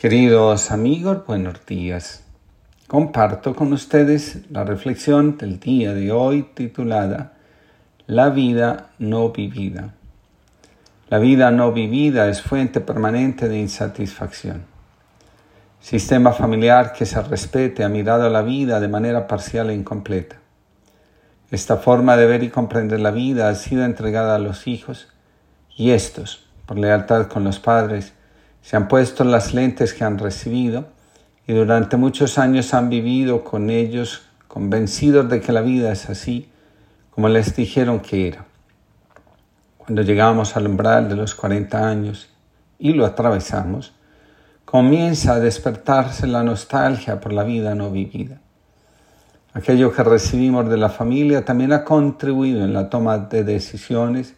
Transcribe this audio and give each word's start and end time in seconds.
Queridos 0.00 0.70
amigos, 0.70 1.26
buenos 1.26 1.66
días. 1.66 2.24
Comparto 2.86 3.54
con 3.54 3.70
ustedes 3.74 4.50
la 4.50 4.64
reflexión 4.64 5.36
del 5.36 5.60
día 5.60 5.92
de 5.92 6.10
hoy 6.10 6.42
titulada 6.54 7.34
La 8.06 8.30
vida 8.30 8.92
no 8.98 9.28
vivida. 9.28 9.92
La 11.10 11.18
vida 11.18 11.50
no 11.50 11.72
vivida 11.72 12.30
es 12.30 12.40
fuente 12.40 12.80
permanente 12.80 13.50
de 13.50 13.58
insatisfacción. 13.58 14.62
Sistema 15.80 16.32
familiar 16.32 16.94
que 16.94 17.04
se 17.04 17.20
respete 17.20 17.84
ha 17.84 17.90
mirado 17.90 18.30
la 18.30 18.40
vida 18.40 18.80
de 18.80 18.88
manera 18.88 19.26
parcial 19.26 19.68
e 19.68 19.74
incompleta. 19.74 20.36
Esta 21.50 21.76
forma 21.76 22.16
de 22.16 22.24
ver 22.24 22.42
y 22.42 22.48
comprender 22.48 23.00
la 23.00 23.10
vida 23.10 23.50
ha 23.50 23.54
sido 23.54 23.84
entregada 23.84 24.36
a 24.36 24.38
los 24.38 24.66
hijos 24.66 25.08
y 25.76 25.90
estos, 25.90 26.48
por 26.64 26.78
lealtad 26.78 27.26
con 27.26 27.44
los 27.44 27.60
padres, 27.60 28.14
se 28.62 28.76
han 28.76 28.88
puesto 28.88 29.24
las 29.24 29.54
lentes 29.54 29.94
que 29.94 30.04
han 30.04 30.18
recibido 30.18 30.86
y 31.46 31.52
durante 31.52 31.96
muchos 31.96 32.38
años 32.38 32.74
han 32.74 32.90
vivido 32.90 33.44
con 33.44 33.70
ellos 33.70 34.22
convencidos 34.48 35.28
de 35.28 35.40
que 35.40 35.52
la 35.52 35.60
vida 35.60 35.92
es 35.92 36.08
así 36.08 36.50
como 37.10 37.28
les 37.28 37.54
dijeron 37.56 38.00
que 38.00 38.28
era. 38.28 38.46
Cuando 39.78 40.02
llegamos 40.02 40.56
al 40.56 40.66
umbral 40.68 41.08
de 41.08 41.16
los 41.16 41.34
40 41.34 41.88
años 41.88 42.28
y 42.78 42.92
lo 42.92 43.04
atravesamos, 43.04 43.92
comienza 44.64 45.34
a 45.34 45.40
despertarse 45.40 46.26
la 46.26 46.42
nostalgia 46.42 47.20
por 47.20 47.32
la 47.32 47.42
vida 47.42 47.74
no 47.74 47.90
vivida. 47.90 48.40
Aquello 49.52 49.92
que 49.92 50.04
recibimos 50.04 50.68
de 50.70 50.76
la 50.76 50.88
familia 50.88 51.44
también 51.44 51.72
ha 51.72 51.84
contribuido 51.84 52.64
en 52.64 52.72
la 52.72 52.88
toma 52.88 53.18
de 53.18 53.42
decisiones, 53.42 54.34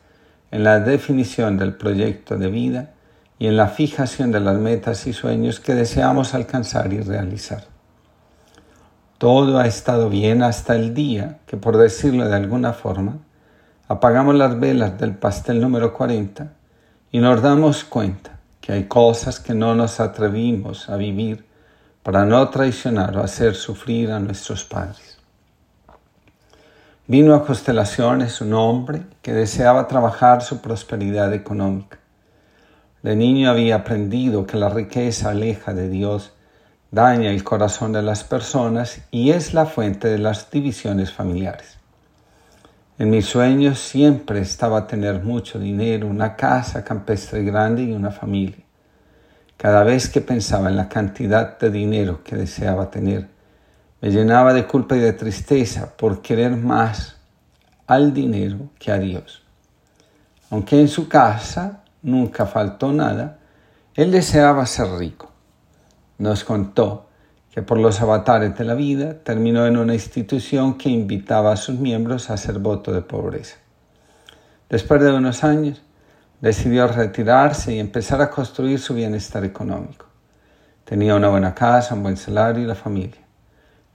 en 0.51 0.65
la 0.65 0.81
definición 0.81 1.59
del 1.59 1.75
proyecto 1.75 2.39
de 2.39 2.49
vida 2.49 2.95
y 3.43 3.49
en 3.49 3.57
la 3.57 3.67
fijación 3.67 4.31
de 4.31 4.39
las 4.39 4.57
metas 4.57 5.05
y 5.09 5.13
sueños 5.13 5.59
que 5.59 5.75
deseamos 5.75 6.33
alcanzar 6.33 6.93
y 6.93 7.01
realizar. 7.01 7.65
Todo 9.19 9.59
ha 9.59 9.67
estado 9.67 10.09
bien 10.09 10.45
hasta 10.45 10.77
el 10.77 10.95
día 10.95 11.41
que, 11.45 11.57
por 11.57 11.77
decirlo 11.77 12.29
de 12.29 12.37
alguna 12.37 12.73
forma, 12.73 13.19
apagamos 13.89 14.37
las 14.37 14.61
velas 14.61 14.97
del 14.97 15.17
pastel 15.17 15.61
número 15.61 15.93
40 15.93 16.53
y 17.11 17.19
nos 17.19 17.43
damos 17.43 17.83
cuenta 17.83 18.39
que 18.61 18.75
hay 18.75 18.85
cosas 18.85 19.41
que 19.41 19.55
no 19.55 19.75
nos 19.75 19.99
atrevimos 19.99 20.89
a 20.89 20.95
vivir 20.95 21.45
para 22.05 22.25
no 22.25 22.49
traicionar 22.49 23.17
o 23.17 23.25
hacer 23.25 23.57
sufrir 23.57 24.13
a 24.13 24.21
nuestros 24.21 24.63
padres. 24.63 25.19
Vino 27.09 27.35
a 27.35 27.45
constelaciones 27.45 28.41
un 28.41 28.55
hombre 28.55 29.03
que 29.21 29.33
deseaba 29.33 29.89
trabajar 29.89 30.43
su 30.43 30.61
prosperidad 30.61 31.35
económica 31.35 31.99
de 33.03 33.17
niño 33.17 33.51
había 33.51 33.77
aprendido 33.77 34.47
que 34.47 34.57
la 34.57 34.69
riqueza 34.69 35.31
aleja 35.31 35.75
de 35.75 35.89
Dios, 35.89 36.33
daña 36.91 37.31
el 37.31 37.43
corazón 37.43 37.93
de 37.93 38.03
las 38.03 38.23
personas 38.23 39.01
y 39.11 39.31
es 39.31 39.55
la 39.55 39.67
fuente 39.67 40.09
de 40.09 40.19
las 40.19 40.51
divisiones 40.51 41.11
familiares. 41.11 41.79
En 42.99 43.11
mis 43.11 43.27
sueños 43.27 43.81
siempre 43.81 44.41
estaba 44.41 44.87
tener 44.87 45.25
mucho 45.25 45.59
dinero, 45.59 46.07
una 46.07 46.37
casa 46.37 46.85
campestre 46.85 47.43
grande 47.43 47.83
y 47.83 47.93
una 47.93 48.13
familia. 48.13 48.63
Cada 49.57 49.83
vez 49.83 50.09
que 50.09 50.21
pensaba 50.21 50.69
en 50.69 50.77
la 50.77 50.89
cantidad 50.89 51.59
de 51.59 51.71
dinero 51.71 52.23
que 52.23 52.37
deseaba 52.37 52.91
tener, 52.91 53.29
me 54.01 54.11
llenaba 54.11 54.53
de 54.53 54.67
culpa 54.67 54.97
y 54.97 55.01
de 55.01 55.13
tristeza 55.13 55.97
por 55.97 56.23
querer 56.23 56.57
más 56.57 57.17
al 57.87 58.13
dinero 58.13 58.71
que 58.79 58.93
a 58.93 58.99
Dios. 58.99 59.43
Aunque 60.51 60.81
en 60.81 60.89
su 60.89 61.09
casa 61.09 61.82
nunca 62.03 62.47
faltó 62.47 62.93
nada, 62.93 63.39
él 63.95 64.11
deseaba 64.11 64.67
ser 64.67 64.89
rico. 64.99 65.31
Nos 66.19 66.45
contó 66.45 67.07
que 67.53 67.63
por 67.63 67.79
los 67.79 68.01
avatares 68.01 68.57
de 68.57 68.65
la 68.65 68.75
vida 68.75 69.19
terminó 69.23 69.67
en 69.67 69.77
una 69.77 69.95
institución 69.95 70.79
que 70.79 70.89
invitaba 70.89 71.53
a 71.53 71.57
sus 71.57 71.79
miembros 71.79 72.31
a 72.31 72.35
hacer 72.35 72.59
voto 72.59 72.93
de 72.93 73.03
pobreza. 73.03 73.57
Después 74.69 75.03
de 75.03 75.13
unos 75.13 75.45
años, 75.45 75.83
decidió 76.41 76.87
retirarse 76.87 77.75
y 77.75 77.79
empezar 77.79 78.23
a 78.23 78.31
construir 78.31 78.81
su 78.81 78.95
bienestar 78.95 79.45
económico. 79.45 80.07
Tenía 80.85 81.15
una 81.15 81.29
buena 81.29 81.55
casa, 81.55 81.95
un 81.95 82.03
buen 82.03 82.17
salario 82.17 82.65
y 82.65 82.67
la 82.67 82.75
familia. 82.75 83.21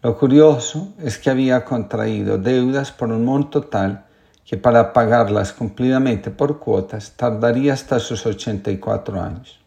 Lo 0.03 0.17
curioso 0.17 0.93
es 0.99 1.17
que 1.17 1.29
había 1.29 1.65
contraído 1.65 2.37
deudas 2.37 2.91
por 2.91 3.11
un 3.11 3.25
monto 3.25 3.63
tal 3.63 4.05
que 4.47 4.55
para 4.55 4.93
pagarlas 4.93 5.51
cumplidamente 5.51 6.31
por 6.31 6.59
cuotas 6.59 7.11
tardaría 7.17 7.73
hasta 7.73 7.99
sus 7.99 8.25
84 8.25 9.21
años. 9.21 9.59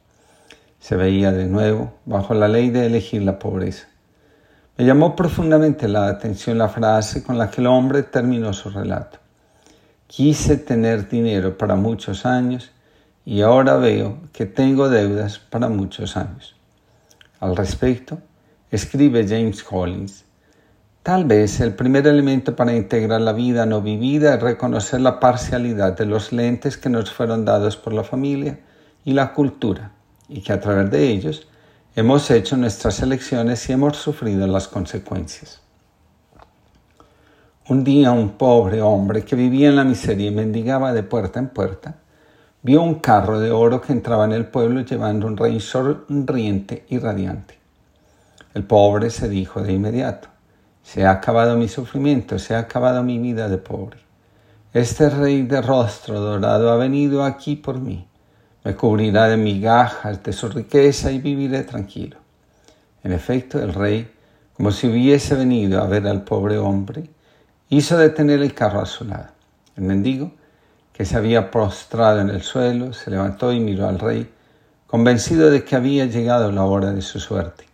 Se 0.80 0.96
veía 0.96 1.32
de 1.32 1.44
nuevo 1.44 1.92
bajo 2.06 2.32
la 2.32 2.48
ley 2.48 2.70
de 2.70 2.86
elegir 2.86 3.22
la 3.22 3.38
pobreza. 3.38 3.88
Me 4.78 4.86
llamó 4.86 5.14
profundamente 5.14 5.86
la 5.86 6.08
atención 6.08 6.56
la 6.56 6.70
frase 6.70 7.22
con 7.22 7.36
la 7.36 7.50
que 7.50 7.60
el 7.60 7.66
hombre 7.66 8.04
terminó 8.04 8.54
su 8.54 8.70
relato. 8.70 9.18
Quise 10.06 10.56
tener 10.56 11.10
dinero 11.10 11.58
para 11.58 11.76
muchos 11.76 12.24
años 12.24 12.72
y 13.26 13.42
ahora 13.42 13.76
veo 13.76 14.16
que 14.32 14.46
tengo 14.46 14.88
deudas 14.88 15.38
para 15.38 15.68
muchos 15.68 16.16
años. 16.16 16.56
Al 17.38 17.54
respecto, 17.54 18.18
escribe 18.70 19.28
James 19.28 19.62
Collins, 19.62 20.24
Tal 21.02 21.24
vez 21.24 21.60
el 21.60 21.74
primer 21.74 22.06
elemento 22.06 22.54
para 22.54 22.76
integrar 22.76 23.22
la 23.22 23.32
vida 23.32 23.64
no 23.64 23.80
vivida 23.80 24.34
es 24.34 24.42
reconocer 24.42 25.00
la 25.00 25.18
parcialidad 25.18 25.96
de 25.96 26.04
los 26.04 26.30
lentes 26.30 26.76
que 26.76 26.90
nos 26.90 27.10
fueron 27.10 27.46
dados 27.46 27.78
por 27.78 27.94
la 27.94 28.04
familia 28.04 28.60
y 29.02 29.14
la 29.14 29.32
cultura 29.32 29.92
y 30.28 30.42
que 30.42 30.52
a 30.52 30.60
través 30.60 30.90
de 30.90 31.08
ellos 31.08 31.48
hemos 31.96 32.30
hecho 32.30 32.58
nuestras 32.58 33.00
elecciones 33.00 33.66
y 33.66 33.72
hemos 33.72 33.96
sufrido 33.96 34.46
las 34.46 34.68
consecuencias. 34.68 35.62
Un 37.70 37.82
día 37.82 38.12
un 38.12 38.32
pobre 38.32 38.82
hombre 38.82 39.24
que 39.24 39.36
vivía 39.36 39.70
en 39.70 39.76
la 39.76 39.84
miseria 39.84 40.28
y 40.28 40.34
mendigaba 40.34 40.92
de 40.92 41.02
puerta 41.02 41.38
en 41.38 41.48
puerta, 41.48 41.94
vio 42.60 42.82
un 42.82 42.96
carro 42.96 43.40
de 43.40 43.50
oro 43.50 43.80
que 43.80 43.94
entraba 43.94 44.26
en 44.26 44.32
el 44.32 44.44
pueblo 44.44 44.82
llevando 44.82 45.26
un 45.26 45.38
rey 45.38 45.60
sonriente 45.60 46.84
y 46.90 46.98
radiante. 46.98 47.58
El 48.52 48.64
pobre 48.64 49.08
se 49.08 49.30
dijo 49.30 49.62
de 49.62 49.72
inmediato, 49.72 50.28
se 50.92 51.06
ha 51.06 51.12
acabado 51.12 51.56
mi 51.56 51.68
sufrimiento, 51.68 52.40
se 52.40 52.52
ha 52.52 52.58
acabado 52.58 53.04
mi 53.04 53.20
vida 53.20 53.48
de 53.48 53.58
pobre. 53.58 53.98
Este 54.74 55.08
rey 55.08 55.42
de 55.42 55.62
rostro 55.62 56.18
dorado 56.18 56.72
ha 56.72 56.76
venido 56.76 57.22
aquí 57.22 57.54
por 57.54 57.78
mí. 57.78 58.08
Me 58.64 58.74
cubrirá 58.74 59.28
de 59.28 59.36
migajas 59.36 60.20
de 60.24 60.32
su 60.32 60.48
riqueza 60.48 61.12
y 61.12 61.20
viviré 61.20 61.62
tranquilo. 61.62 62.16
En 63.04 63.12
efecto, 63.12 63.62
el 63.62 63.72
rey, 63.72 64.10
como 64.52 64.72
si 64.72 64.88
hubiese 64.88 65.36
venido 65.36 65.80
a 65.80 65.86
ver 65.86 66.08
al 66.08 66.24
pobre 66.24 66.58
hombre, 66.58 67.08
hizo 67.68 67.96
detener 67.96 68.42
el 68.42 68.52
carro 68.52 68.80
a 68.80 68.86
su 68.86 69.04
lado. 69.04 69.28
El 69.76 69.84
mendigo, 69.84 70.32
que 70.92 71.04
se 71.04 71.16
había 71.16 71.52
prostrado 71.52 72.20
en 72.20 72.30
el 72.30 72.42
suelo, 72.42 72.92
se 72.94 73.12
levantó 73.12 73.52
y 73.52 73.60
miró 73.60 73.88
al 73.88 74.00
rey, 74.00 74.28
convencido 74.88 75.52
de 75.52 75.62
que 75.62 75.76
había 75.76 76.06
llegado 76.06 76.50
la 76.50 76.64
hora 76.64 76.90
de 76.90 77.02
su 77.02 77.20
suerte. 77.20 77.69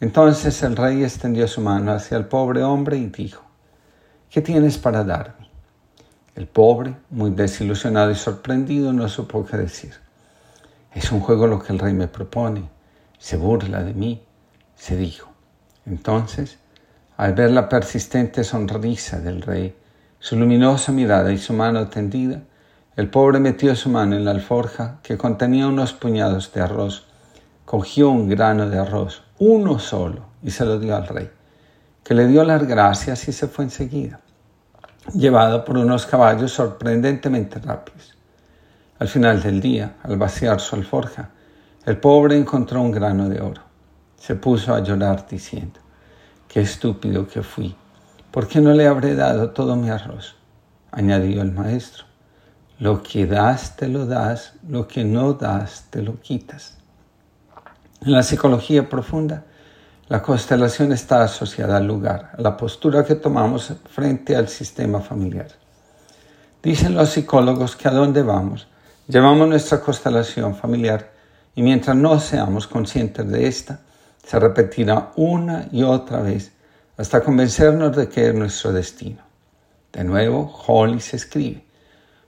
Entonces 0.00 0.62
el 0.62 0.76
rey 0.76 1.04
extendió 1.04 1.46
su 1.46 1.60
mano 1.60 1.92
hacia 1.92 2.16
el 2.16 2.24
pobre 2.24 2.62
hombre 2.62 2.96
y 2.96 3.06
dijo, 3.06 3.42
¿qué 4.30 4.40
tienes 4.40 4.78
para 4.78 5.04
darme? 5.04 5.50
El 6.34 6.46
pobre, 6.46 6.96
muy 7.10 7.32
desilusionado 7.32 8.10
y 8.10 8.14
sorprendido, 8.14 8.94
no 8.94 9.08
supo 9.08 9.44
qué 9.44 9.58
decir. 9.58 9.92
Es 10.94 11.12
un 11.12 11.20
juego 11.20 11.46
lo 11.46 11.62
que 11.62 11.74
el 11.74 11.78
rey 11.78 11.92
me 11.92 12.08
propone. 12.08 12.70
Se 13.18 13.36
burla 13.36 13.84
de 13.84 13.92
mí, 13.92 14.22
se 14.74 14.96
dijo. 14.96 15.30
Entonces, 15.84 16.58
al 17.18 17.34
ver 17.34 17.50
la 17.50 17.68
persistente 17.68 18.42
sonrisa 18.42 19.20
del 19.20 19.42
rey, 19.42 19.76
su 20.18 20.36
luminosa 20.36 20.92
mirada 20.92 21.30
y 21.30 21.36
su 21.36 21.52
mano 21.52 21.88
tendida, 21.88 22.40
el 22.96 23.10
pobre 23.10 23.38
metió 23.38 23.76
su 23.76 23.90
mano 23.90 24.16
en 24.16 24.24
la 24.24 24.30
alforja 24.30 24.98
que 25.02 25.18
contenía 25.18 25.66
unos 25.66 25.92
puñados 25.92 26.52
de 26.54 26.62
arroz, 26.62 27.06
cogió 27.66 28.08
un 28.08 28.28
grano 28.28 28.68
de 28.68 28.78
arroz, 28.78 29.22
uno 29.40 29.78
solo, 29.78 30.26
y 30.42 30.50
se 30.50 30.66
lo 30.66 30.78
dio 30.78 30.94
al 30.94 31.08
rey, 31.08 31.30
que 32.04 32.12
le 32.12 32.26
dio 32.26 32.44
las 32.44 32.66
gracias 32.66 33.26
y 33.26 33.32
se 33.32 33.48
fue 33.48 33.64
enseguida, 33.64 34.20
llevado 35.14 35.64
por 35.64 35.78
unos 35.78 36.04
caballos 36.04 36.52
sorprendentemente 36.52 37.58
rápidos. 37.58 38.14
Al 38.98 39.08
final 39.08 39.42
del 39.42 39.62
día, 39.62 39.96
al 40.02 40.18
vaciar 40.18 40.60
su 40.60 40.76
alforja, 40.76 41.30
el 41.86 41.96
pobre 41.96 42.36
encontró 42.36 42.82
un 42.82 42.90
grano 42.90 43.30
de 43.30 43.40
oro. 43.40 43.62
Se 44.18 44.34
puso 44.34 44.74
a 44.74 44.80
llorar 44.80 45.26
diciendo, 45.26 45.80
qué 46.46 46.60
estúpido 46.60 47.26
que 47.26 47.42
fui, 47.42 47.74
¿por 48.30 48.46
qué 48.46 48.60
no 48.60 48.74
le 48.74 48.86
habré 48.86 49.14
dado 49.14 49.52
todo 49.52 49.74
mi 49.74 49.88
arroz? 49.88 50.36
Añadió 50.92 51.40
el 51.40 51.52
maestro, 51.52 52.04
lo 52.78 53.02
que 53.02 53.24
das 53.24 53.74
te 53.74 53.88
lo 53.88 54.04
das, 54.04 54.52
lo 54.68 54.86
que 54.86 55.02
no 55.02 55.32
das 55.32 55.86
te 55.88 56.02
lo 56.02 56.20
quitas. 56.20 56.79
En 58.02 58.12
la 58.12 58.22
psicología 58.22 58.88
profunda, 58.88 59.44
la 60.08 60.22
constelación 60.22 60.90
está 60.90 61.22
asociada 61.22 61.76
al 61.76 61.86
lugar, 61.86 62.30
a 62.36 62.40
la 62.40 62.56
postura 62.56 63.04
que 63.04 63.14
tomamos 63.14 63.74
frente 63.90 64.34
al 64.34 64.48
sistema 64.48 65.00
familiar. 65.00 65.48
Dicen 66.62 66.94
los 66.94 67.10
psicólogos 67.10 67.76
que 67.76 67.88
a 67.88 67.90
dónde 67.90 68.22
vamos, 68.22 68.66
llevamos 69.06 69.46
nuestra 69.46 69.82
constelación 69.82 70.54
familiar 70.54 71.10
y 71.54 71.62
mientras 71.62 71.94
no 71.94 72.18
seamos 72.18 72.66
conscientes 72.66 73.28
de 73.28 73.46
esta, 73.46 73.80
se 74.26 74.38
repetirá 74.38 75.12
una 75.16 75.68
y 75.70 75.82
otra 75.82 76.22
vez 76.22 76.52
hasta 76.96 77.22
convencernos 77.22 77.94
de 77.94 78.08
que 78.08 78.28
es 78.28 78.34
nuestro 78.34 78.72
destino. 78.72 79.20
De 79.92 80.04
nuevo, 80.04 80.50
Hollis 80.66 81.12
escribe, 81.12 81.66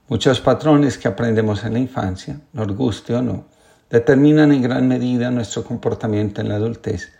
muchos 0.07 0.39
patrones 0.39 0.99
que 0.99 1.07
aprendemos 1.07 1.63
en 1.63 1.73
la 1.73 1.79
infancia, 1.79 2.39
nos 2.53 2.67
guste 2.75 3.15
o 3.15 3.23
no, 3.23 3.45
determinan 3.93 4.51
en 4.51 4.63
gran 4.63 4.87
medida 4.87 5.29
nuestro 5.29 5.63
comportamiento 5.63 6.41
en 6.41 6.49
la 6.49 6.55
adultez, 6.55 7.11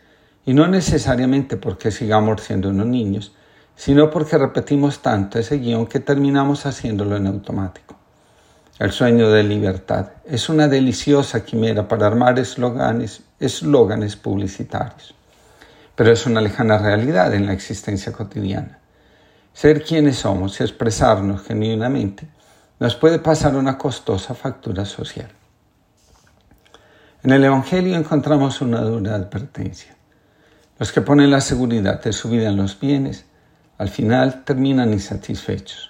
y 0.43 0.55
no 0.55 0.67
necesariamente 0.67 1.55
porque 1.55 1.91
sigamos 1.91 2.41
siendo 2.41 2.69
unos 2.69 2.87
niños, 2.87 3.35
sino 3.75 4.09
porque 4.09 4.39
repetimos 4.39 4.99
tanto 5.03 5.37
ese 5.37 5.59
guion 5.59 5.85
que 5.85 5.99
terminamos 5.99 6.65
haciéndolo 6.65 7.15
en 7.15 7.27
automático. 7.27 7.95
El 8.79 8.91
sueño 8.91 9.29
de 9.29 9.43
libertad 9.43 10.13
es 10.25 10.49
una 10.49 10.67
deliciosa 10.67 11.45
quimera 11.45 11.87
para 11.87 12.07
armar 12.07 12.39
eslóganes, 12.39 13.21
publicitarios, 14.15 15.13
pero 15.95 16.11
es 16.11 16.25
una 16.25 16.41
lejana 16.41 16.79
realidad 16.79 17.35
en 17.35 17.45
la 17.45 17.53
existencia 17.53 18.11
cotidiana. 18.11 18.79
Ser 19.53 19.83
quienes 19.83 20.17
somos 20.17 20.59
y 20.59 20.63
expresarnos 20.63 21.43
genuinamente 21.43 22.27
nos 22.79 22.95
puede 22.95 23.19
pasar 23.19 23.55
una 23.55 23.77
costosa 23.77 24.33
factura 24.33 24.85
social. 24.85 25.29
En 27.23 27.31
el 27.31 27.41
Evangelio 27.45 27.95
encontramos 27.95 28.59
una 28.59 28.81
dura 28.81 29.15
advertencia. 29.15 29.95
Los 30.77 30.91
que 30.91 30.99
ponen 30.99 31.31
la 31.31 31.39
seguridad 31.39 32.03
de 32.03 32.11
su 32.11 32.29
vida 32.29 32.49
en 32.49 32.57
los 32.57 32.77
bienes, 32.77 33.23
al 33.77 33.87
final 33.87 34.43
terminan 34.43 34.91
insatisfechos. 34.91 35.89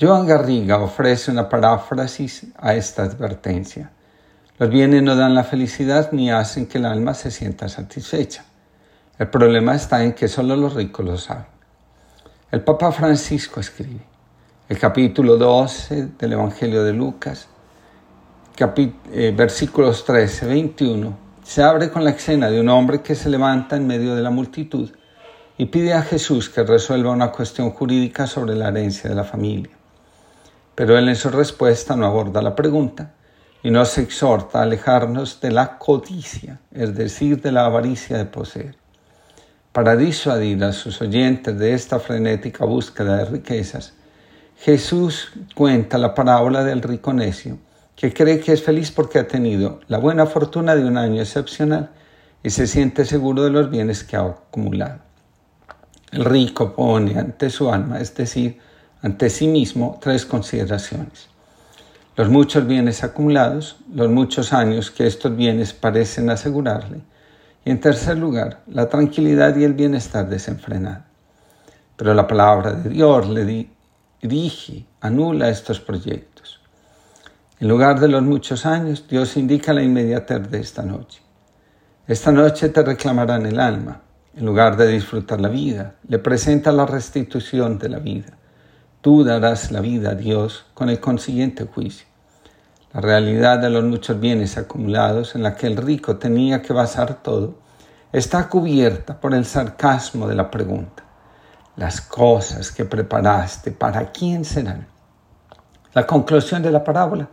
Joan 0.00 0.26
Garriga 0.26 0.78
ofrece 0.78 1.30
una 1.30 1.46
paráfrasis 1.50 2.46
a 2.56 2.74
esta 2.74 3.02
advertencia. 3.02 3.90
Los 4.58 4.70
bienes 4.70 5.02
no 5.02 5.14
dan 5.14 5.34
la 5.34 5.44
felicidad 5.44 6.10
ni 6.12 6.30
hacen 6.30 6.64
que 6.64 6.78
el 6.78 6.86
alma 6.86 7.12
se 7.12 7.30
sienta 7.30 7.68
satisfecha. 7.68 8.46
El 9.18 9.28
problema 9.28 9.74
está 9.74 10.02
en 10.04 10.14
que 10.14 10.26
solo 10.26 10.56
los 10.56 10.72
ricos 10.72 11.04
lo 11.04 11.18
saben. 11.18 11.44
El 12.50 12.62
Papa 12.62 12.92
Francisco 12.92 13.60
escribe, 13.60 14.00
el 14.70 14.78
capítulo 14.78 15.36
12 15.36 16.12
del 16.18 16.32
Evangelio 16.32 16.82
de 16.82 16.94
Lucas, 16.94 17.46
eh, 18.58 19.34
versículos 19.36 20.04
13, 20.04 20.46
21, 20.46 21.18
se 21.42 21.62
abre 21.62 21.90
con 21.90 22.04
la 22.04 22.10
escena 22.10 22.50
de 22.50 22.60
un 22.60 22.68
hombre 22.68 23.02
que 23.02 23.14
se 23.14 23.28
levanta 23.28 23.76
en 23.76 23.86
medio 23.86 24.14
de 24.14 24.22
la 24.22 24.30
multitud 24.30 24.90
y 25.58 25.66
pide 25.66 25.92
a 25.92 26.02
Jesús 26.02 26.48
que 26.48 26.62
resuelva 26.64 27.12
una 27.12 27.32
cuestión 27.32 27.70
jurídica 27.70 28.26
sobre 28.26 28.54
la 28.54 28.68
herencia 28.68 29.10
de 29.10 29.16
la 29.16 29.24
familia. 29.24 29.70
Pero 30.74 30.96
él 30.98 31.08
en 31.08 31.16
su 31.16 31.30
respuesta 31.30 31.96
no 31.96 32.06
aborda 32.06 32.42
la 32.42 32.54
pregunta 32.54 33.14
y 33.62 33.70
nos 33.70 33.98
exhorta 33.98 34.60
a 34.60 34.62
alejarnos 34.62 35.40
de 35.40 35.50
la 35.50 35.78
codicia, 35.78 36.60
es 36.72 36.94
decir, 36.94 37.40
de 37.40 37.52
la 37.52 37.66
avaricia 37.66 38.16
de 38.16 38.26
poseer. 38.26 38.76
Para 39.72 39.96
disuadir 39.96 40.64
a 40.64 40.72
sus 40.72 41.02
oyentes 41.02 41.58
de 41.58 41.74
esta 41.74 41.98
frenética 41.98 42.64
búsqueda 42.64 43.18
de 43.18 43.24
riquezas, 43.26 43.94
Jesús 44.58 45.32
cuenta 45.54 45.98
la 45.98 46.14
parábola 46.14 46.64
del 46.64 46.80
rico 46.80 47.12
necio, 47.12 47.58
que 47.96 48.12
cree 48.12 48.38
que 48.40 48.52
es 48.52 48.62
feliz 48.62 48.92
porque 48.92 49.18
ha 49.18 49.26
tenido 49.26 49.80
la 49.88 49.98
buena 49.98 50.26
fortuna 50.26 50.76
de 50.76 50.84
un 50.84 50.98
año 50.98 51.22
excepcional 51.22 51.90
y 52.42 52.50
se 52.50 52.66
siente 52.66 53.06
seguro 53.06 53.42
de 53.42 53.50
los 53.50 53.70
bienes 53.70 54.04
que 54.04 54.16
ha 54.16 54.20
acumulado. 54.20 55.00
El 56.12 56.24
rico 56.24 56.76
pone 56.76 57.18
ante 57.18 57.50
su 57.50 57.72
alma, 57.72 57.98
es 57.98 58.14
decir, 58.14 58.60
ante 59.02 59.30
sí 59.30 59.48
mismo 59.48 59.98
tres 60.00 60.26
consideraciones. 60.26 61.28
Los 62.16 62.28
muchos 62.28 62.66
bienes 62.66 63.02
acumulados, 63.02 63.76
los 63.92 64.08
muchos 64.08 64.52
años 64.52 64.90
que 64.90 65.06
estos 65.06 65.34
bienes 65.34 65.72
parecen 65.72 66.30
asegurarle, 66.30 67.00
y 67.64 67.70
en 67.70 67.80
tercer 67.80 68.16
lugar, 68.16 68.60
la 68.68 68.88
tranquilidad 68.88 69.56
y 69.56 69.64
el 69.64 69.74
bienestar 69.74 70.28
desenfrenado. 70.28 71.02
Pero 71.96 72.14
la 72.14 72.26
palabra 72.26 72.72
de 72.72 72.90
Dios 72.90 73.28
le 73.28 73.68
dirige, 74.22 74.86
anula 75.00 75.48
estos 75.48 75.80
proyectos. 75.80 76.35
En 77.58 77.68
lugar 77.68 78.00
de 78.00 78.08
los 78.08 78.22
muchos 78.22 78.66
años, 78.66 79.06
Dios 79.08 79.34
indica 79.38 79.72
la 79.72 79.82
inmediatez 79.82 80.50
de 80.50 80.60
esta 80.60 80.82
noche. 80.82 81.22
Esta 82.06 82.30
noche 82.30 82.68
te 82.68 82.82
reclamarán 82.82 83.46
el 83.46 83.58
alma. 83.58 84.02
En 84.34 84.44
lugar 84.44 84.76
de 84.76 84.88
disfrutar 84.88 85.40
la 85.40 85.48
vida, 85.48 85.94
le 86.06 86.18
presenta 86.18 86.70
la 86.70 86.84
restitución 86.84 87.78
de 87.78 87.88
la 87.88 87.98
vida. 87.98 88.36
Tú 89.00 89.24
darás 89.24 89.72
la 89.72 89.80
vida 89.80 90.10
a 90.10 90.14
Dios 90.14 90.66
con 90.74 90.90
el 90.90 91.00
consiguiente 91.00 91.64
juicio. 91.64 92.06
La 92.92 93.00
realidad 93.00 93.58
de 93.58 93.70
los 93.70 93.84
muchos 93.84 94.20
bienes 94.20 94.58
acumulados 94.58 95.34
en 95.34 95.42
la 95.42 95.54
que 95.54 95.66
el 95.66 95.78
rico 95.78 96.18
tenía 96.18 96.60
que 96.60 96.74
basar 96.74 97.22
todo 97.22 97.58
está 98.12 98.50
cubierta 98.50 99.18
por 99.18 99.32
el 99.32 99.46
sarcasmo 99.46 100.28
de 100.28 100.34
la 100.34 100.50
pregunta. 100.50 101.04
Las 101.76 102.02
cosas 102.02 102.70
que 102.70 102.84
preparaste, 102.84 103.72
¿para 103.72 104.12
quién 104.12 104.44
serán? 104.44 104.86
La 105.94 106.06
conclusión 106.06 106.62
de 106.62 106.70
la 106.70 106.84
parábola, 106.84 107.30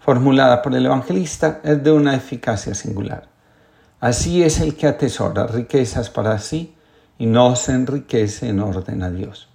formulada 0.00 0.62
por 0.62 0.74
el 0.74 0.86
evangelista, 0.86 1.60
es 1.62 1.82
de 1.82 1.92
una 1.92 2.14
eficacia 2.14 2.74
singular. 2.74 3.28
Así 4.00 4.42
es 4.42 4.60
el 4.60 4.76
que 4.76 4.86
atesora 4.86 5.46
riquezas 5.46 6.10
para 6.10 6.38
sí 6.38 6.74
y 7.18 7.26
no 7.26 7.56
se 7.56 7.72
enriquece 7.72 8.48
en 8.48 8.60
orden 8.60 9.02
a 9.02 9.10
Dios. 9.10 9.48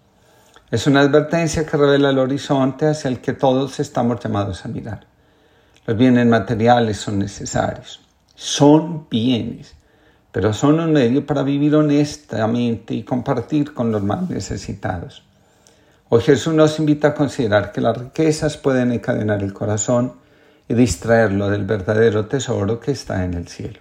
Es 0.71 0.87
una 0.87 1.01
advertencia 1.01 1.65
que 1.65 1.77
revela 1.77 2.09
el 2.09 2.19
horizonte 2.19 2.87
hacia 2.87 3.09
el 3.09 3.19
que 3.19 3.33
todos 3.33 3.79
estamos 3.79 4.19
llamados 4.23 4.65
a 4.65 4.69
mirar. 4.69 5.05
Los 5.85 5.97
bienes 5.97 6.25
materiales 6.25 6.97
son 6.97 7.19
necesarios, 7.19 7.99
son 8.35 9.07
bienes, 9.09 9.75
pero 10.31 10.53
son 10.53 10.79
un 10.79 10.93
medio 10.93 11.25
para 11.25 11.43
vivir 11.43 11.75
honestamente 11.75 12.93
y 12.93 13.03
compartir 13.03 13.73
con 13.73 13.91
los 13.91 14.01
más 14.01 14.29
necesitados. 14.29 15.23
Hoy 16.07 16.21
Jesús 16.21 16.53
nos 16.53 16.79
invita 16.79 17.09
a 17.09 17.13
considerar 17.15 17.71
que 17.71 17.81
las 17.81 17.97
riquezas 17.97 18.57
pueden 18.57 18.91
encadenar 18.91 19.43
el 19.43 19.53
corazón 19.53 20.20
y 20.71 20.73
distraerlo 20.73 21.49
del 21.49 21.65
verdadero 21.65 22.27
tesoro 22.27 22.79
que 22.79 22.91
está 22.91 23.25
en 23.25 23.33
el 23.33 23.47
cielo. 23.47 23.79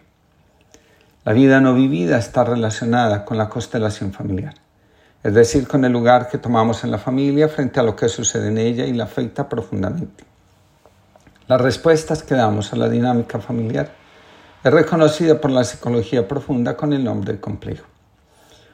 La 1.25 1.33
vida 1.33 1.61
no 1.61 1.75
vivida 1.75 2.19
está 2.19 2.45
relacionada 2.45 3.25
con 3.25 3.39
la 3.39 3.49
constelación 3.49 4.13
familiar 4.13 4.55
es 5.23 5.35
decir, 5.35 5.69
con 5.69 5.85
el 5.85 5.93
lugar 5.93 6.29
que 6.29 6.39
tomamos 6.39 6.83
en 6.85 6.91
la 6.91 6.99
familia 6.99 7.49
frente 7.49 7.79
a 7.79 7.83
lo 7.83 7.95
que 7.95 8.09
sucede 8.09 8.49
en 8.49 8.59
ella 8.59 8.87
y 8.87 8.95
la 8.95 9.05
afecta 9.05 9.49
profundamente. 9.49 10.25
Las 11.47 11.61
respuestas 11.61 12.23
que 12.23 12.35
damos 12.35 12.73
a 12.73 12.77
la 12.77 12.89
dinámica 12.89 13.39
familiar 13.39 13.91
es 14.65 14.73
reconocida 14.73 15.39
por 15.41 15.51
la 15.51 15.65
psicología 15.65 16.27
profunda 16.27 16.77
con 16.77 16.93
el 16.93 17.05
nombre 17.05 17.35
de 17.35 17.41
complejo. 17.41 17.87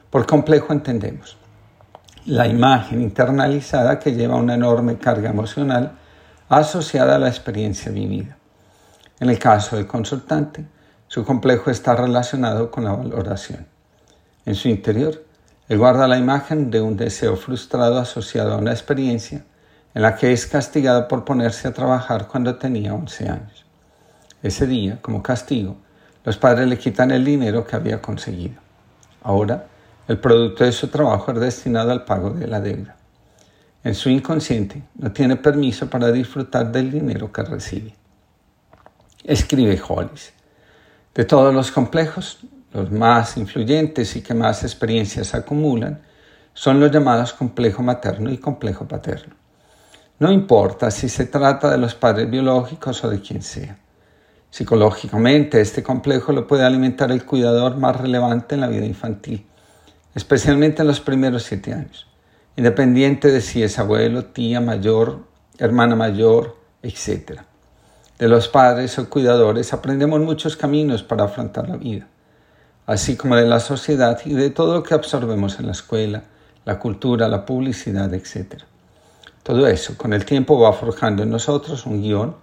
Por 0.09 0.25
complejo 0.25 0.71
entendemos 0.71 1.37
la 2.25 2.47
imagen 2.47 3.01
internalizada 3.01 3.99
que 3.99 4.13
lleva 4.13 4.35
una 4.35 4.55
enorme 4.55 4.97
carga 4.97 5.29
emocional 5.29 5.97
asociada 6.49 7.15
a 7.15 7.19
la 7.19 7.27
experiencia 7.27 7.91
vivida. 7.91 8.37
En 9.19 9.29
el 9.29 9.39
caso 9.39 9.75
del 9.75 9.87
consultante, 9.87 10.65
su 11.07 11.25
complejo 11.25 11.71
está 11.71 11.95
relacionado 11.95 12.69
con 12.69 12.83
la 12.83 12.91
valoración. 12.91 13.67
En 14.45 14.55
su 14.55 14.67
interior, 14.67 15.23
él 15.67 15.77
guarda 15.77 16.07
la 16.07 16.17
imagen 16.17 16.69
de 16.71 16.81
un 16.81 16.95
deseo 16.95 17.35
frustrado 17.35 17.97
asociado 17.97 18.53
a 18.53 18.57
una 18.57 18.71
experiencia 18.71 19.43
en 19.93 20.01
la 20.01 20.15
que 20.15 20.31
es 20.31 20.45
castigado 20.45 21.07
por 21.07 21.25
ponerse 21.25 21.67
a 21.67 21.73
trabajar 21.73 22.27
cuando 22.27 22.55
tenía 22.55 22.93
11 22.93 23.29
años. 23.29 23.65
Ese 24.43 24.67
día, 24.67 24.99
como 25.01 25.23
castigo, 25.23 25.77
los 26.23 26.37
padres 26.37 26.67
le 26.67 26.77
quitan 26.77 27.11
el 27.11 27.25
dinero 27.25 27.65
que 27.65 27.75
había 27.75 28.01
conseguido. 28.01 28.61
Ahora, 29.23 29.65
el 30.07 30.19
producto 30.19 30.63
de 30.63 30.71
su 30.71 30.89
trabajo 30.89 31.31
es 31.31 31.39
destinado 31.39 31.91
al 31.91 32.05
pago 32.05 32.29
de 32.29 32.47
la 32.47 32.61
deuda. 32.61 32.96
En 33.87 33.95
su 33.95 34.09
inconsciente 34.09 34.83
no 34.95 35.13
tiene 35.13 35.37
permiso 35.37 35.89
para 35.89 36.11
disfrutar 36.11 36.69
del 36.73 36.91
dinero 36.91 37.31
que 37.31 37.41
recibe. 37.41 37.95
Escribe 39.23 39.81
Hollis. 39.87 40.33
De 41.15 41.23
todos 41.23 41.53
los 41.53 41.71
complejos, 41.71 42.39
los 42.73 42.91
más 42.91 43.37
influyentes 43.37 44.17
y 44.17 44.21
que 44.21 44.33
más 44.33 44.65
experiencias 44.65 45.33
acumulan, 45.33 46.01
son 46.53 46.81
los 46.81 46.91
llamados 46.91 47.31
complejo 47.31 47.81
materno 47.81 48.29
y 48.29 48.37
complejo 48.39 48.85
paterno. 48.85 49.35
No 50.19 50.33
importa 50.33 50.91
si 50.91 51.07
se 51.07 51.23
trata 51.23 51.71
de 51.71 51.77
los 51.77 51.95
padres 51.95 52.29
biológicos 52.29 53.01
o 53.05 53.09
de 53.09 53.21
quien 53.21 53.41
sea. 53.41 53.77
Psicológicamente, 54.49 55.61
este 55.61 55.81
complejo 55.81 56.33
lo 56.33 56.45
puede 56.45 56.65
alimentar 56.65 57.09
el 57.09 57.23
cuidador 57.23 57.77
más 57.77 57.95
relevante 57.95 58.55
en 58.55 58.61
la 58.61 58.67
vida 58.67 58.85
infantil, 58.85 59.45
especialmente 60.13 60.81
en 60.81 60.89
los 60.89 60.99
primeros 60.99 61.43
siete 61.43 61.71
años, 61.71 62.05
independiente 62.57 63.31
de 63.31 63.39
si 63.39 63.63
es 63.63 63.79
abuelo, 63.79 64.25
tía 64.25 64.59
mayor, 64.59 65.19
hermana 65.57 65.95
mayor, 65.95 66.57
etc. 66.83 67.39
De 68.19 68.27
los 68.27 68.49
padres 68.49 68.99
o 68.99 69.09
cuidadores 69.09 69.71
aprendemos 69.71 70.19
muchos 70.19 70.57
caminos 70.57 71.01
para 71.03 71.23
afrontar 71.23 71.69
la 71.69 71.77
vida 71.77 72.07
así 72.87 73.17
como 73.17 73.35
de 73.35 73.45
la 73.45 73.59
sociedad 73.59 74.19
y 74.25 74.33
de 74.33 74.49
todo 74.49 74.73
lo 74.73 74.83
que 74.83 74.95
absorbemos 74.95 75.59
en 75.59 75.67
la 75.67 75.73
escuela, 75.73 76.23
la 76.65 76.79
cultura, 76.79 77.27
la 77.27 77.45
publicidad, 77.45 78.11
etc. 78.13 78.63
Todo 79.43 79.67
eso 79.67 79.95
con 79.97 80.13
el 80.13 80.25
tiempo 80.25 80.59
va 80.59 80.73
forjando 80.73 81.21
en 81.23 81.29
nosotros 81.29 81.85
un 81.85 82.01
guion, 82.01 82.35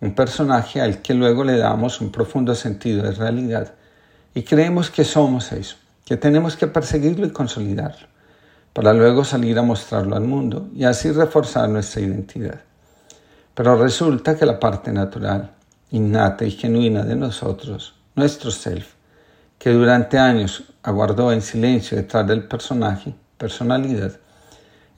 un 0.00 0.14
personaje 0.14 0.80
al 0.80 1.02
que 1.02 1.12
luego 1.12 1.44
le 1.44 1.58
damos 1.58 2.00
un 2.00 2.10
profundo 2.10 2.54
sentido 2.54 3.02
de 3.02 3.12
realidad 3.12 3.74
y 4.34 4.42
creemos 4.42 4.90
que 4.90 5.04
somos 5.04 5.52
eso, 5.52 5.76
que 6.06 6.16
tenemos 6.16 6.56
que 6.56 6.66
perseguirlo 6.66 7.26
y 7.26 7.30
consolidarlo, 7.30 8.08
para 8.72 8.92
luego 8.92 9.24
salir 9.24 9.58
a 9.58 9.62
mostrarlo 9.62 10.16
al 10.16 10.24
mundo 10.24 10.68
y 10.74 10.84
así 10.84 11.10
reforzar 11.10 11.68
nuestra 11.68 12.02
identidad. 12.02 12.60
Pero 13.54 13.76
resulta 13.76 14.36
que 14.36 14.46
la 14.46 14.60
parte 14.60 14.92
natural, 14.92 15.50
innata 15.90 16.44
y 16.44 16.52
genuina 16.52 17.02
de 17.02 17.16
nosotros, 17.16 17.94
nuestro 18.14 18.50
self, 18.50 18.94
que 19.58 19.70
durante 19.70 20.18
años 20.18 20.64
aguardó 20.82 21.32
en 21.32 21.42
silencio 21.42 21.96
detrás 21.96 22.26
del 22.26 22.44
personaje, 22.44 23.14
personalidad, 23.36 24.12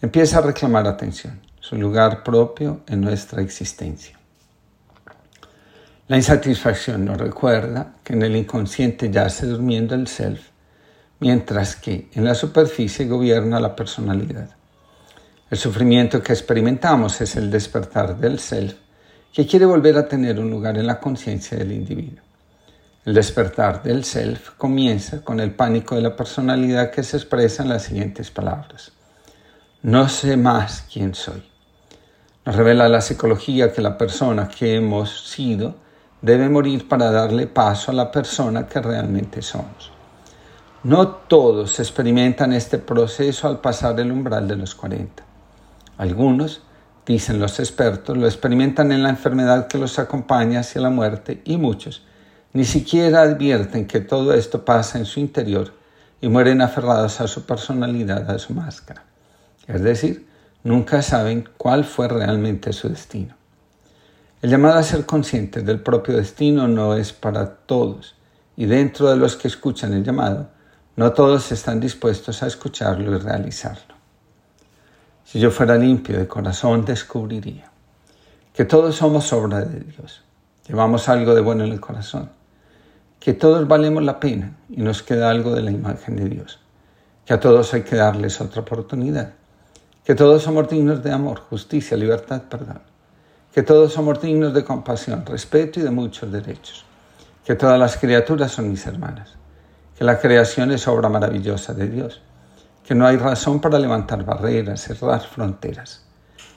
empieza 0.00 0.38
a 0.38 0.42
reclamar 0.42 0.86
atención, 0.86 1.40
su 1.58 1.76
lugar 1.76 2.22
propio 2.22 2.80
en 2.86 3.00
nuestra 3.00 3.42
existencia. 3.42 4.18
La 6.08 6.16
insatisfacción 6.16 7.04
nos 7.04 7.16
recuerda 7.16 7.94
que 8.04 8.12
en 8.12 8.22
el 8.22 8.36
inconsciente 8.36 9.10
yace 9.10 9.46
durmiendo 9.46 9.94
el 9.94 10.06
self, 10.06 10.51
mientras 11.22 11.76
que 11.76 12.08
en 12.14 12.24
la 12.24 12.34
superficie 12.34 13.06
gobierna 13.06 13.60
la 13.60 13.76
personalidad. 13.76 14.56
El 15.48 15.56
sufrimiento 15.56 16.20
que 16.20 16.32
experimentamos 16.32 17.20
es 17.20 17.36
el 17.36 17.48
despertar 17.48 18.18
del 18.18 18.40
self, 18.40 18.74
que 19.32 19.46
quiere 19.46 19.64
volver 19.64 19.96
a 19.96 20.08
tener 20.08 20.40
un 20.40 20.50
lugar 20.50 20.76
en 20.78 20.88
la 20.88 20.98
conciencia 20.98 21.56
del 21.56 21.70
individuo. 21.70 22.24
El 23.04 23.14
despertar 23.14 23.84
del 23.84 24.02
self 24.02 24.50
comienza 24.56 25.22
con 25.22 25.38
el 25.38 25.52
pánico 25.54 25.94
de 25.94 26.02
la 26.02 26.16
personalidad 26.16 26.90
que 26.90 27.04
se 27.04 27.18
expresa 27.18 27.62
en 27.62 27.68
las 27.68 27.84
siguientes 27.84 28.32
palabras. 28.32 28.90
No 29.80 30.08
sé 30.08 30.36
más 30.36 30.86
quién 30.92 31.14
soy. 31.14 31.44
Nos 32.44 32.56
revela 32.56 32.88
la 32.88 33.00
psicología 33.00 33.72
que 33.72 33.80
la 33.80 33.96
persona 33.96 34.48
que 34.48 34.74
hemos 34.74 35.30
sido 35.30 35.76
debe 36.20 36.48
morir 36.48 36.88
para 36.88 37.12
darle 37.12 37.46
paso 37.46 37.92
a 37.92 37.94
la 37.94 38.10
persona 38.10 38.66
que 38.66 38.80
realmente 38.80 39.40
somos. 39.40 40.01
No 40.84 41.06
todos 41.08 41.78
experimentan 41.78 42.52
este 42.52 42.78
proceso 42.78 43.46
al 43.46 43.60
pasar 43.60 44.00
el 44.00 44.10
umbral 44.10 44.48
de 44.48 44.56
los 44.56 44.74
40. 44.74 45.22
Algunos, 45.96 46.62
dicen 47.06 47.38
los 47.38 47.60
expertos, 47.60 48.16
lo 48.16 48.26
experimentan 48.26 48.90
en 48.90 49.04
la 49.04 49.10
enfermedad 49.10 49.68
que 49.68 49.78
los 49.78 50.00
acompaña 50.00 50.60
hacia 50.60 50.80
la 50.80 50.90
muerte 50.90 51.40
y 51.44 51.56
muchos 51.56 52.02
ni 52.52 52.64
siquiera 52.64 53.22
advierten 53.22 53.86
que 53.86 54.00
todo 54.00 54.34
esto 54.34 54.64
pasa 54.64 54.98
en 54.98 55.06
su 55.06 55.20
interior 55.20 55.72
y 56.20 56.28
mueren 56.28 56.60
aferrados 56.60 57.20
a 57.20 57.28
su 57.28 57.46
personalidad, 57.46 58.28
a 58.30 58.38
su 58.38 58.52
máscara. 58.52 59.04
Es 59.66 59.82
decir, 59.82 60.26
nunca 60.64 61.00
saben 61.02 61.48
cuál 61.56 61.84
fue 61.84 62.08
realmente 62.08 62.72
su 62.72 62.88
destino. 62.88 63.36
El 64.42 64.50
llamado 64.50 64.78
a 64.78 64.82
ser 64.82 65.06
conscientes 65.06 65.64
del 65.64 65.80
propio 65.80 66.16
destino 66.16 66.66
no 66.66 66.96
es 66.96 67.12
para 67.12 67.54
todos, 67.54 68.16
y 68.56 68.66
dentro 68.66 69.08
de 69.08 69.16
los 69.16 69.36
que 69.36 69.48
escuchan 69.48 69.94
el 69.94 70.04
llamado, 70.04 70.48
no 70.96 71.12
todos 71.12 71.50
están 71.52 71.80
dispuestos 71.80 72.42
a 72.42 72.46
escucharlo 72.46 73.16
y 73.16 73.18
realizarlo. 73.18 73.94
Si 75.24 75.40
yo 75.40 75.50
fuera 75.50 75.76
limpio 75.76 76.18
de 76.18 76.28
corazón, 76.28 76.84
descubriría 76.84 77.70
que 78.52 78.66
todos 78.66 78.96
somos 78.96 79.32
obra 79.32 79.60
de 79.60 79.80
Dios. 79.80 80.22
Llevamos 80.68 81.08
algo 81.08 81.34
de 81.34 81.40
bueno 81.40 81.64
en 81.64 81.72
el 81.72 81.80
corazón, 81.80 82.30
que 83.18 83.32
todos 83.32 83.66
valemos 83.66 84.02
la 84.02 84.20
pena 84.20 84.56
y 84.68 84.82
nos 84.82 85.02
queda 85.02 85.30
algo 85.30 85.54
de 85.54 85.62
la 85.62 85.70
imagen 85.70 86.16
de 86.16 86.28
Dios, 86.28 86.60
que 87.24 87.32
a 87.32 87.40
todos 87.40 87.72
hay 87.72 87.82
que 87.82 87.96
darles 87.96 88.40
otra 88.40 88.60
oportunidad, 88.60 89.32
que 90.04 90.14
todos 90.14 90.42
somos 90.42 90.68
dignos 90.68 91.02
de 91.02 91.12
amor, 91.12 91.40
justicia, 91.40 91.96
libertad, 91.96 92.42
perdón. 92.42 92.80
Que 93.52 93.62
todos 93.62 93.92
somos 93.92 94.20
dignos 94.20 94.54
de 94.54 94.64
compasión, 94.64 95.24
respeto 95.26 95.78
y 95.80 95.82
de 95.82 95.90
muchos 95.90 96.32
derechos, 96.32 96.84
que 97.44 97.54
todas 97.54 97.78
las 97.78 97.96
criaturas 97.96 98.50
son 98.52 98.70
mis 98.70 98.86
hermanas, 98.86 99.36
que 99.96 100.04
la 100.04 100.18
creación 100.18 100.70
es 100.72 100.88
obra 100.88 101.08
maravillosa 101.08 101.74
de 101.74 101.88
Dios, 101.88 102.20
que 102.84 102.94
no 102.94 103.06
hay 103.06 103.16
razón 103.16 103.60
para 103.60 103.78
levantar 103.78 104.24
barreras, 104.24 104.80
cerrar 104.80 105.20
fronteras, 105.20 106.04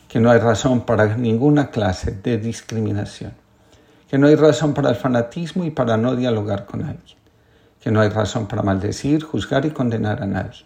que 0.08 0.20
no 0.20 0.32
hay 0.32 0.40
razón 0.40 0.82
para 0.82 1.16
ninguna 1.18 1.70
clase 1.70 2.12
de 2.12 2.38
discriminación, 2.38 3.34
que 4.10 4.18
no 4.18 4.28
hay 4.28 4.36
razón 4.36 4.74
para 4.74 4.90
el 4.90 4.96
fanatismo 4.96 5.66
y 5.66 5.72
para 5.72 5.98
no 5.98 6.16
dialogar 6.16 6.66
con 6.66 6.82
alguien, 6.84 7.18
que 7.80 7.92
no 7.92 8.02
hay 8.02 8.10
razón 8.10 8.48
para 8.48 8.64
maldecir, 8.64 9.24
juzgar 9.24 9.66
y 9.66 9.72
condenar 9.72 10.24
a 10.24 10.26
nadie, 10.26 10.66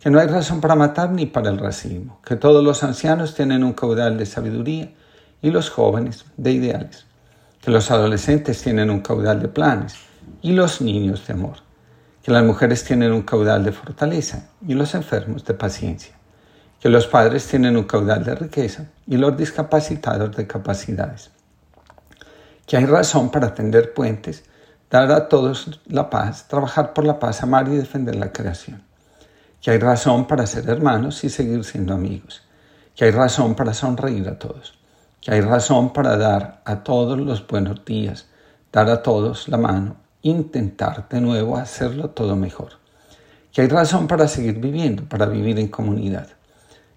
que 0.00 0.10
no 0.10 0.18
hay 0.18 0.26
razón 0.26 0.60
para 0.60 0.74
matar 0.74 1.10
ni 1.10 1.26
para 1.26 1.50
el 1.50 1.58
racismo, 1.58 2.20
que 2.24 2.36
todos 2.36 2.62
los 2.62 2.82
ancianos 2.82 3.34
tienen 3.34 3.64
un 3.64 3.72
caudal 3.72 4.18
de 4.18 4.26
sabiduría, 4.26 4.90
y 5.42 5.50
los 5.50 5.70
jóvenes 5.70 6.24
de 6.36 6.52
ideales, 6.52 7.04
que 7.60 7.72
los 7.72 7.90
adolescentes 7.90 8.62
tienen 8.62 8.90
un 8.90 9.00
caudal 9.00 9.42
de 9.42 9.48
planes 9.48 9.96
y 10.40 10.52
los 10.52 10.80
niños 10.80 11.26
de 11.26 11.34
amor, 11.34 11.56
que 12.22 12.30
las 12.30 12.44
mujeres 12.44 12.84
tienen 12.84 13.12
un 13.12 13.22
caudal 13.22 13.64
de 13.64 13.72
fortaleza 13.72 14.48
y 14.66 14.74
los 14.74 14.94
enfermos 14.94 15.44
de 15.44 15.54
paciencia, 15.54 16.14
que 16.80 16.88
los 16.88 17.06
padres 17.06 17.46
tienen 17.46 17.76
un 17.76 17.84
caudal 17.84 18.24
de 18.24 18.34
riqueza 18.34 18.86
y 19.06 19.16
los 19.16 19.36
discapacitados 19.36 20.36
de 20.36 20.46
capacidades, 20.46 21.30
que 22.66 22.76
hay 22.76 22.86
razón 22.86 23.30
para 23.30 23.54
tender 23.54 23.92
puentes, 23.92 24.44
dar 24.90 25.10
a 25.10 25.28
todos 25.28 25.80
la 25.86 26.10
paz, 26.10 26.46
trabajar 26.48 26.92
por 26.92 27.04
la 27.04 27.18
paz, 27.18 27.42
amar 27.42 27.68
y 27.68 27.76
defender 27.76 28.16
la 28.16 28.32
creación, 28.32 28.82
que 29.60 29.70
hay 29.70 29.78
razón 29.78 30.26
para 30.26 30.46
ser 30.46 30.68
hermanos 30.68 31.24
y 31.24 31.30
seguir 31.30 31.64
siendo 31.64 31.94
amigos, 31.94 32.42
que 32.94 33.06
hay 33.06 33.10
razón 33.10 33.54
para 33.54 33.74
sonreír 33.74 34.28
a 34.28 34.38
todos 34.38 34.82
que 35.22 35.32
hay 35.32 35.40
razón 35.40 35.92
para 35.92 36.16
dar 36.16 36.60
a 36.64 36.82
todos 36.82 37.18
los 37.18 37.46
buenos 37.46 37.84
días, 37.84 38.28
dar 38.72 38.90
a 38.90 39.02
todos 39.02 39.48
la 39.48 39.56
mano, 39.56 39.96
intentar 40.22 41.08
de 41.08 41.20
nuevo 41.20 41.56
hacerlo 41.56 42.10
todo 42.10 42.36
mejor. 42.36 42.74
Que 43.52 43.62
hay 43.62 43.68
razón 43.68 44.06
para 44.06 44.28
seguir 44.28 44.58
viviendo, 44.58 45.04
para 45.04 45.26
vivir 45.26 45.58
en 45.58 45.68
comunidad. 45.68 46.28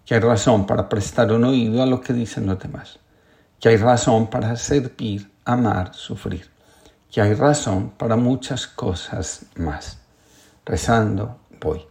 Que 0.06 0.16
hay 0.16 0.22
razón 0.22 0.66
para 0.66 0.88
prestar 0.88 1.32
un 1.32 1.44
oído 1.44 1.84
a 1.84 1.86
lo 1.86 2.00
que 2.00 2.14
dicen 2.14 2.46
los 2.46 2.60
demás. 2.60 3.00
Que 3.60 3.70
hay 3.70 3.78
razón 3.78 4.28
para 4.28 4.56
servir, 4.56 5.30
amar, 5.44 5.94
sufrir. 5.94 6.50
Que 7.12 7.22
hay 7.22 7.34
razón 7.34 7.92
para 7.98 8.16
muchas 8.16 8.68
cosas 8.68 9.48
más. 9.56 10.00
Rezando 10.66 11.40
voy. 11.60 11.82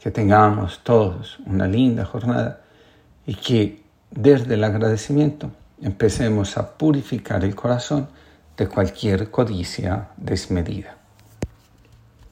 Que 0.00 0.10
tengamos 0.10 0.80
todos 0.82 1.38
una 1.46 1.68
linda 1.68 2.04
jornada 2.04 2.60
y 3.24 3.34
que 3.34 3.82
desde 4.10 4.54
el 4.54 4.64
agradecimiento 4.64 5.50
empecemos 5.80 6.56
a 6.56 6.76
purificar 6.76 7.44
el 7.44 7.54
corazón 7.54 8.08
de 8.56 8.68
cualquier 8.68 9.30
codicia 9.30 10.08
desmedida. 10.16 11.01